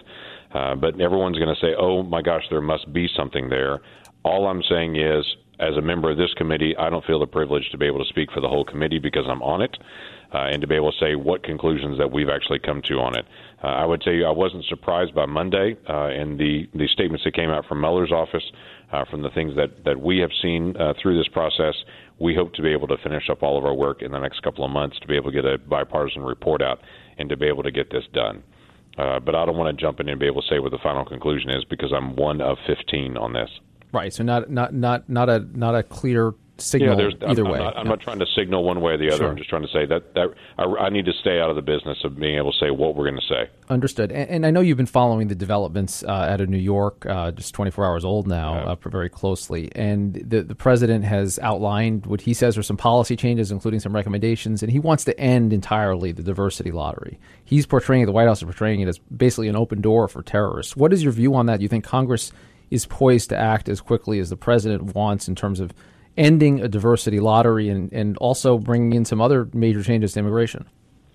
[0.53, 3.81] uh, but everyone's going to say, "Oh my gosh, there must be something there."
[4.23, 5.25] All I'm saying is,
[5.59, 8.09] as a member of this committee, I don't feel the privilege to be able to
[8.09, 9.75] speak for the whole committee because I'm on it
[10.33, 13.17] uh, and to be able to say what conclusions that we've actually come to on
[13.17, 13.25] it.
[13.63, 17.33] Uh, I would say I wasn't surprised by Monday uh, and the, the statements that
[17.33, 18.43] came out from Mueller's office,
[18.91, 21.75] uh, from the things that, that we have seen uh, through this process.
[22.19, 24.41] We hope to be able to finish up all of our work in the next
[24.41, 26.79] couple of months to be able to get a bipartisan report out
[27.17, 28.43] and to be able to get this done.
[28.97, 30.79] Uh, but I don't want to jump in and be able to say what the
[30.81, 33.49] final conclusion is because I'm one of 15 on this.
[33.91, 34.11] Right.
[34.11, 37.59] So not not not not a not a clear signal yeah, either I'm, way.
[37.59, 39.17] I'm, not, I'm not, trying to signal one way or the other.
[39.17, 39.29] Sure.
[39.29, 41.61] I'm just trying to say that, that I, I, need to stay out of the
[41.61, 43.49] business of being able to say what we're going to say.
[43.69, 44.11] Understood.
[44.11, 47.31] And, and, I know you've been following the developments uh, out of New York, uh,
[47.31, 48.71] just 24 hours old now, yeah.
[48.71, 49.69] uh, very closely.
[49.75, 53.93] And the, the president has outlined what he says are some policy changes, including some
[53.93, 57.19] recommendations, and he wants to end entirely the diversity lottery.
[57.43, 60.21] He's portraying it, the White House is portraying it as basically an open door for
[60.23, 60.75] terrorists.
[60.75, 61.57] What is your view on that?
[61.57, 62.31] Do you think Congress
[62.69, 65.73] is poised to act as quickly as the president wants in terms of
[66.17, 70.67] ending a diversity lottery and, and also bringing in some other major changes to immigration?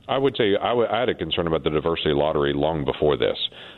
[0.08, 3.16] I would say I, w- I had a concern about the diversity lottery long before
[3.16, 3.36] this,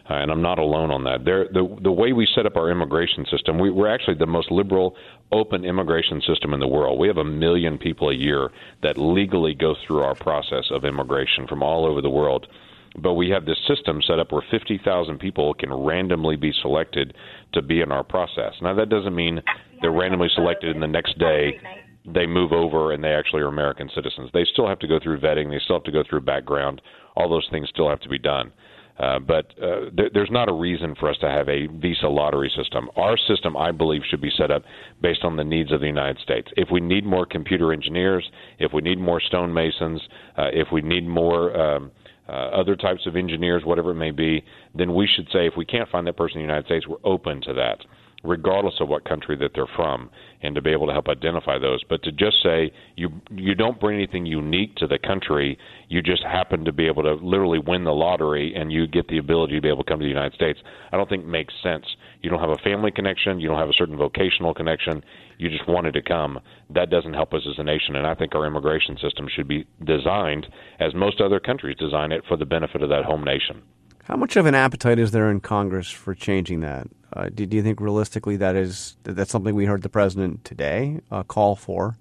[0.08, 1.24] uh, and I'm not alone on that.
[1.24, 4.50] There, the the way we set up our immigration system, we, we're actually the most
[4.50, 4.96] liberal,
[5.32, 6.98] open immigration system in the world.
[6.98, 8.50] We have a million people a year
[8.82, 12.46] that legally go through our process of immigration from all over the world.
[12.96, 17.14] But we have this system set up where 50,000 people can randomly be selected
[17.52, 18.54] to be in our process.
[18.62, 19.40] Now, that doesn't mean
[19.80, 21.58] they're randomly selected and the next day
[22.06, 24.30] they move over and they actually are American citizens.
[24.32, 26.82] They still have to go through vetting, they still have to go through background.
[27.16, 28.52] All those things still have to be done.
[28.98, 32.52] Uh, but uh, th- there's not a reason for us to have a visa lottery
[32.56, 32.88] system.
[32.96, 34.62] Our system, I believe, should be set up
[35.02, 36.48] based on the needs of the United States.
[36.56, 38.24] If we need more computer engineers,
[38.60, 40.00] if we need more stonemasons,
[40.38, 41.90] uh, if we need more um,
[42.28, 45.64] uh, other types of engineers, whatever it may be, then we should say if we
[45.64, 47.78] can't find that person in the United States, we're open to that
[48.24, 50.10] regardless of what country that they're from,
[50.42, 51.82] and to be able to help identify those.
[51.88, 55.58] But to just say you you don't bring anything unique to the country,
[55.88, 59.18] you just happen to be able to literally win the lottery and you get the
[59.18, 60.58] ability to be able to come to the United States,
[60.92, 61.84] I don't think makes sense.
[62.22, 65.04] You don't have a family connection, you don't have a certain vocational connection,
[65.38, 66.40] you just wanted to come.
[66.70, 69.66] That doesn't help us as a nation, and I think our immigration system should be
[69.84, 70.46] designed
[70.80, 73.62] as most other countries design it for the benefit of that home nation.
[74.04, 76.88] How much of an appetite is there in Congress for changing that?
[77.14, 81.00] Uh, do, do, you think realistically that is that's something we heard the president today
[81.10, 81.96] uh, call for?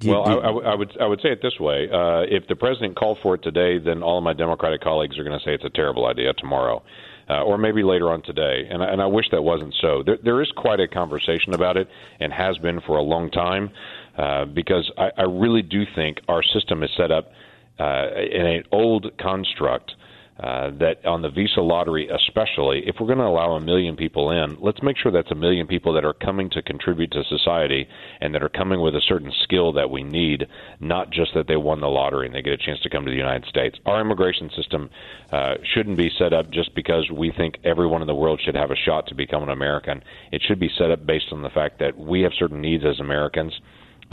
[0.00, 2.96] You, well, I, I, would I would say it this way: uh, if the president
[2.96, 5.64] called for it today, then all of my Democratic colleagues are going to say it's
[5.64, 6.82] a terrible idea tomorrow.
[7.28, 8.66] uh, or maybe later on today.
[8.70, 10.02] And, I- and I wish that wasn't so.
[10.04, 11.88] There, there is quite a conversation about it,
[12.20, 13.70] and has been for a long time,
[14.16, 17.32] uh, because I, I really do think our system is set up
[17.78, 19.92] uh, in an old construct.
[20.38, 24.30] Uh, that on the visa lottery, especially, if we're going to allow a million people
[24.30, 27.88] in, let's make sure that's a million people that are coming to contribute to society
[28.20, 30.46] and that are coming with a certain skill that we need,
[30.78, 33.10] not just that they won the lottery and they get a chance to come to
[33.10, 33.78] the United States.
[33.86, 34.90] Our immigration system
[35.32, 38.70] uh, shouldn't be set up just because we think everyone in the world should have
[38.70, 40.02] a shot to become an American.
[40.32, 43.00] It should be set up based on the fact that we have certain needs as
[43.00, 43.58] Americans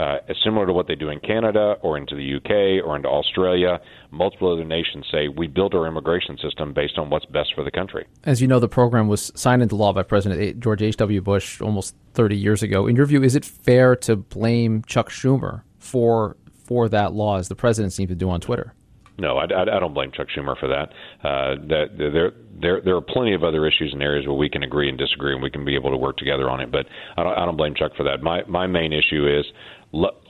[0.00, 3.80] uh, similar to what they do in Canada or into the UK or into Australia.
[4.10, 7.70] Multiple other nations say we build our immigration system based on what's best for the
[7.70, 8.06] country.
[8.24, 11.20] As you know, the program was signed into law by President George H.W.
[11.20, 12.86] Bush almost 30 years ago.
[12.86, 17.48] In your view, is it fair to blame Chuck Schumer for for that law, as
[17.48, 18.72] the president seemed to do on Twitter?
[19.16, 20.88] No, I, I, I don't blame Chuck Schumer for that.
[21.22, 24.64] Uh, that there, there, there are plenty of other issues and areas where we can
[24.64, 26.72] agree and disagree, and we can be able to work together on it.
[26.72, 28.22] But I don't, I don't blame Chuck for that.
[28.22, 29.44] My, my main issue is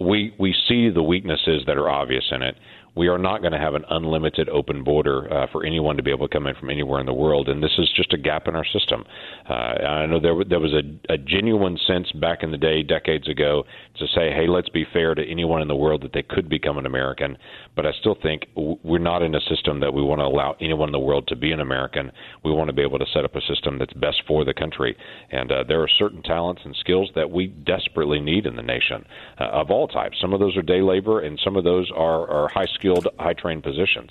[0.01, 2.57] we, we see the weaknesses that are obvious in it.
[2.97, 6.11] We are not going to have an unlimited open border uh, for anyone to be
[6.11, 8.47] able to come in from anywhere in the world, and this is just a gap
[8.47, 9.05] in our system.
[9.49, 13.29] Uh, I know there there was a, a genuine sense back in the day, decades
[13.29, 13.65] ago,
[13.99, 16.79] to say, "Hey, let's be fair to anyone in the world that they could become
[16.79, 17.37] an American."
[17.75, 20.89] But I still think we're not in a system that we want to allow anyone
[20.89, 22.13] in the world to be an American.
[22.45, 24.97] We want to be able to set up a system that's best for the country,
[25.33, 29.05] and uh, there are certain talents and skills that we desperately need in the nation
[29.41, 30.17] uh, of all types.
[30.21, 32.84] Some of those are day labor, and some of those are, are high skilled,
[33.19, 34.11] high trained positions.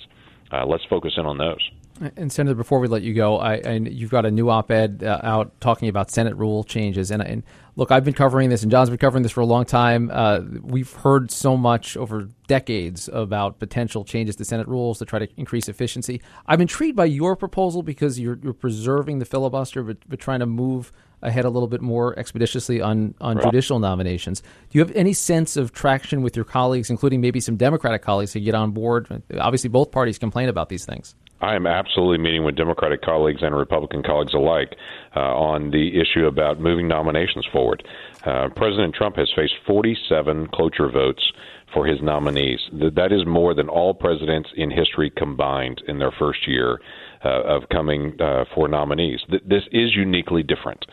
[0.52, 1.70] Uh, let's focus in on those.
[2.16, 5.20] And Senator, before we let you go, I, and you've got a new op-ed uh,
[5.22, 7.12] out talking about Senate rule changes.
[7.12, 7.44] And, and
[7.76, 10.10] look, I've been covering this, and John's been covering this for a long time.
[10.12, 15.20] Uh, we've heard so much over decades about potential changes to Senate rules to try
[15.20, 16.20] to increase efficiency.
[16.46, 20.46] I'm intrigued by your proposal because you're, you're preserving the filibuster, but, but trying to
[20.46, 20.90] move
[21.22, 23.44] ahead a little bit more expeditiously on, on Right.
[23.44, 24.40] judicial nominations.
[24.40, 28.32] Do you have any sense of traction with your colleagues, including maybe some Democratic colleagues,
[28.32, 29.22] to get on board?
[29.38, 31.14] Obviously, both parties complain about these things.
[31.40, 34.76] I am absolutely meeting with Democratic colleagues and Republican colleagues alike
[35.14, 37.86] uh, on the issue about moving nominations forward.
[38.24, 41.32] Uh, President Trump has faced 47 cloture votes
[41.74, 42.60] for his nominees.
[42.72, 46.80] That is more than all presidents in history combined in their first year
[47.24, 49.20] uh, of coming uh, for nominees.
[49.28, 50.84] Th- this is uniquely different.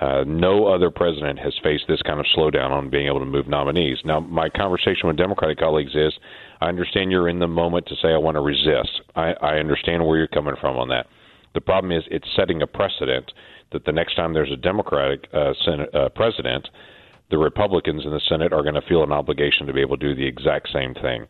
[0.00, 3.46] Uh, no other president has faced this kind of slowdown on being able to move
[3.46, 3.98] nominees.
[4.04, 6.14] Now, my conversation with Democratic colleagues is
[6.60, 9.00] I understand you're in the moment to say, I want to resist.
[9.16, 11.06] I, I understand where you're coming from on that.
[11.54, 13.32] The problem is it's setting a precedent
[13.72, 16.68] that the next time there's a Democratic uh, Senate, uh, president,
[17.30, 20.08] the Republicans in the Senate are going to feel an obligation to be able to
[20.08, 21.26] do the exact same thing.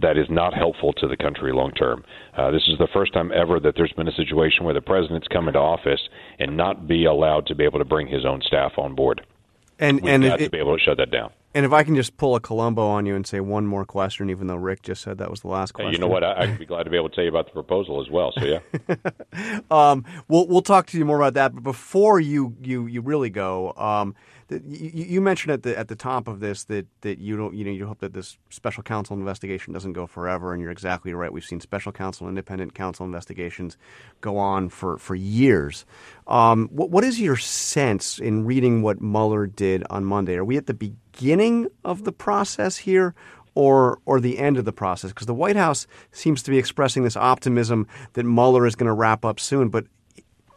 [0.00, 2.04] That is not helpful to the country long term.
[2.36, 5.26] Uh, this is the first time ever that there's been a situation where the president's
[5.28, 6.00] come into office
[6.38, 9.22] and not be allowed to be able to bring his own staff on board.
[9.78, 11.30] And We've and got it- to be able to shut that down.
[11.58, 14.30] And if I can just pull a Columbo on you and say one more question,
[14.30, 15.92] even though Rick just said that was the last Hey, question.
[15.94, 16.22] you know what?
[16.22, 18.30] I, I'd be glad to be able to tell you about the proposal as well.
[18.38, 19.60] So yeah.
[19.72, 21.56] um, we'll we'll talk to you more about that.
[21.56, 24.14] But before you you, you really go, um,
[24.50, 24.60] you,
[24.92, 27.72] you mentioned at the at the top of this that, that you don't you know
[27.72, 31.32] you hope that this special counsel investigation doesn't go forever, and you're exactly right.
[31.32, 33.76] We've seen special counsel, independent counsel investigations
[34.20, 35.84] go on for for years.
[36.28, 40.36] Um, what what is your sense in reading what Mueller did on Monday?
[40.36, 41.07] Are we at the beginning
[41.84, 43.14] of the process here?
[43.54, 45.10] or or the end of the process?
[45.10, 48.92] Because the White House seems to be expressing this optimism that Mueller is going to
[48.92, 49.68] wrap up soon.
[49.68, 49.86] But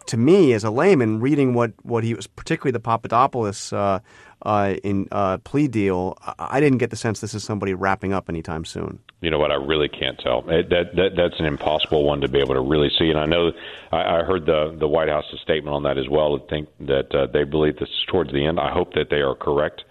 [0.08, 4.00] to me, as a layman, reading what, what he was, particularly the Papadopoulos uh,
[4.44, 8.14] uh, in uh, plea deal, I, I didn't get the sense this is somebody wrapping
[8.14, 9.00] up anytime soon.
[9.22, 9.52] You know what?
[9.52, 10.44] I really can't tell.
[10.50, 13.10] It, that, that that's an impossible one to be able to really see.
[13.10, 13.52] And I know
[13.92, 16.40] I, I heard the the White House's statement on that as well.
[16.40, 18.60] To think that uh, they believe this is towards the end.
[18.60, 19.84] I hope that they are correct.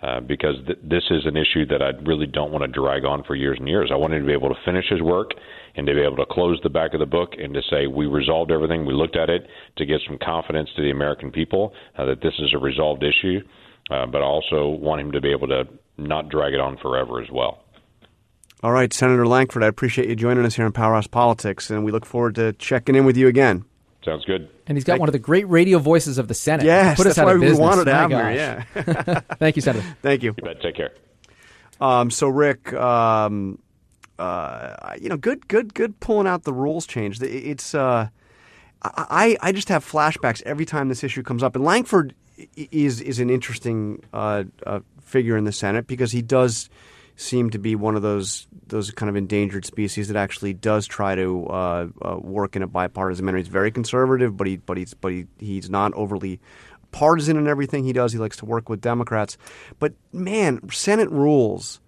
[0.00, 3.24] Uh, because th- this is an issue that I really don't want to drag on
[3.24, 3.90] for years and years.
[3.92, 5.32] I want him to be able to finish his work
[5.74, 8.06] and to be able to close the back of the book and to say we
[8.06, 12.04] resolved everything, we looked at it, to give some confidence to the American people uh,
[12.04, 13.40] that this is a resolved issue.
[13.90, 15.64] Uh, but I also want him to be able to
[15.96, 17.64] not drag it on forever as well.
[18.62, 21.92] All right, Senator Lankford, I appreciate you joining us here on Powerhouse Politics, and we
[21.92, 23.64] look forward to checking in with you again.
[24.04, 24.48] Sounds good.
[24.66, 26.64] And he's got one of the great radio voices of the Senate.
[26.64, 27.60] Yes, Put us that's out why of we business.
[27.60, 28.34] wanted to My have him gosh.
[28.34, 29.20] here, yeah.
[29.38, 29.86] Thank you, Senator.
[30.02, 30.34] Thank you.
[30.36, 30.60] You bet.
[30.62, 30.92] Take care.
[31.80, 33.58] Um, so, Rick, um,
[34.18, 37.20] uh, you know, good, good, good pulling out the rules change.
[37.22, 38.08] It's, uh,
[38.82, 41.56] I, I just have flashbacks every time this issue comes up.
[41.56, 42.14] And Lankford
[42.56, 46.70] is is an interesting uh, uh, figure in the Senate because he does
[47.18, 51.16] seem to be one of those those kind of endangered species that actually does try
[51.16, 53.38] to uh, uh, work in a bipartisan manner.
[53.38, 56.40] He's very conservative, but he but he's but he, he's not overly
[56.92, 58.12] partisan in everything he does.
[58.12, 59.36] He likes to work with Democrats.
[59.80, 61.80] But man, Senate rules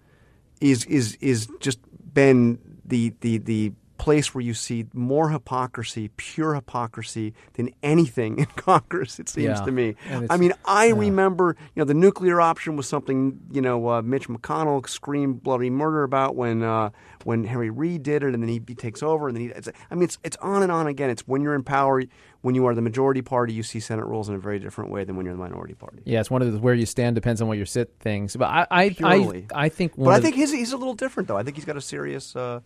[0.60, 1.78] is is is just
[2.12, 8.46] been the the the place where you see more hypocrisy, pure hypocrisy, than anything in
[8.56, 9.18] Congress.
[9.18, 9.64] It seems Yeah.
[9.66, 9.94] to me.
[10.30, 14.28] I mean, I remember you know the nuclear option was something you know uh, Mitch
[14.28, 16.90] McConnell screamed bloody murder about when uh,
[17.24, 19.48] when Harry Reid did it, and then he, he takes over, and then he.
[19.50, 21.10] It's, I mean, it's it's on and on again.
[21.10, 22.02] It's when you're in power,
[22.40, 25.04] when you are the majority party, you see Senate rules in a very different way
[25.04, 25.98] than when you're the minority party.
[26.06, 28.34] Yeah, it's one of those where you stand depends on where you sit things.
[28.34, 29.46] But I, I, Purely.
[29.54, 29.92] I, I think.
[29.96, 31.36] But I the- think his, he's a little different, though.
[31.36, 32.34] I think he's got a serious.
[32.34, 32.60] Uh,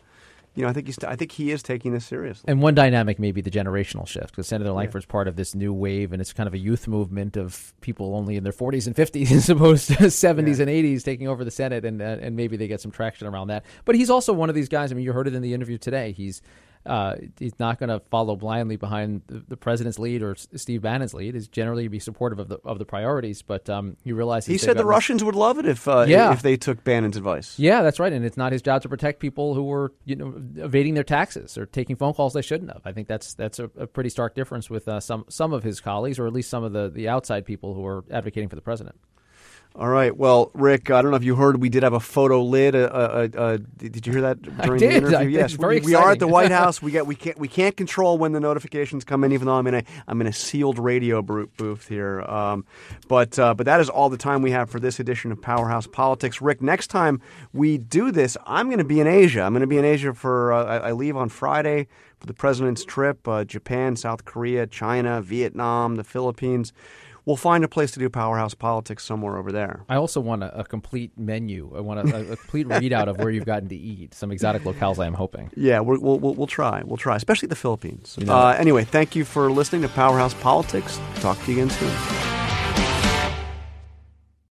[0.55, 0.99] you know, I think he's.
[1.03, 2.45] I think he is taking this seriously.
[2.47, 5.73] And one dynamic may be the generational shift because Senator Lankford's part of this new
[5.73, 8.95] wave, and it's kind of a youth movement of people only in their 40s and
[8.95, 12.57] 50s as opposed to 70s and 80s taking over the Senate, and uh, and maybe
[12.57, 13.65] they get some traction around that.
[13.85, 14.93] But he's also one of these guys.
[14.93, 16.13] I mean, you heard it in the interview today.
[16.13, 16.41] He's
[16.87, 20.83] uh, he's not going to follow blindly behind the, the president's lead or S- Steve
[20.83, 21.35] Bannon's lead.
[21.35, 24.77] He's generally be supportive of the of the priorities, but um, you realize He said
[24.77, 26.33] the Russians would love it if uh, Yeah.
[26.33, 27.59] if they took Bannon's advice.
[27.59, 30.35] Yeah, that's right, and it's not his job to protect people who were you know
[30.57, 32.83] evading their taxes or taking phone calls they shouldn't have.
[32.85, 35.81] I think that's that's a, a pretty stark difference with uh, some some of his
[35.81, 38.63] colleagues, or at least some of the the outside people who are advocating for the
[38.63, 38.97] president.
[39.77, 40.17] All right.
[40.17, 42.77] Well, Rick, I don't know if you heard, we did have a photo lid.
[42.77, 45.17] Uh, uh, uh, did you hear that during did, the interview?
[45.17, 45.33] I did.
[45.33, 46.29] Yes, Very we, we are at the.
[46.29, 46.81] White House.
[46.85, 49.67] We get we can't we can't control when the notifications come in, even though I'm
[49.67, 52.21] in a I'm in a sealed radio booth here.
[52.23, 52.65] Um,
[53.09, 55.87] but uh, but that is all the time we have for this edition of Powerhouse
[55.87, 56.41] Politics.
[56.41, 57.21] Rick, next time
[57.53, 59.43] we do this, I'm going to be in Asia.
[59.43, 61.89] I'm going to be in Asia for uh, I, I leave on Friday
[62.21, 63.27] for the president's trip.
[63.27, 66.73] Uh, Japan, South Korea, China, Vietnam, the Philippines.
[67.27, 69.85] We'll find a place to do Powerhouse Politics somewhere over there.
[69.89, 71.73] I also want a, a complete menu.
[71.75, 74.15] I want a, a complete readout of where you've gotten to eat.
[74.15, 74.99] Some exotic locales.
[74.99, 75.51] I am hoping.
[75.57, 76.83] Yeah, we're, we'll, we'll we'll try.
[76.85, 78.17] We'll try, especially the Philippines.
[78.19, 81.01] You know uh, anyway, thank you for listening to Powerhouse Politics.
[81.17, 82.44] Talk to you again soon.